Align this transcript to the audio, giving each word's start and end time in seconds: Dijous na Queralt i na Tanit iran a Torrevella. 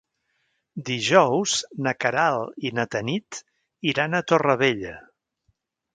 Dijous 0.87 1.57
na 1.87 1.93
Queralt 2.05 2.65
i 2.69 2.71
na 2.79 2.85
Tanit 2.97 3.41
iran 3.93 4.17
a 4.23 4.27
Torrevella. 4.33 4.99